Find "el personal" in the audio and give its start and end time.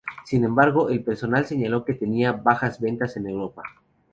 0.89-1.45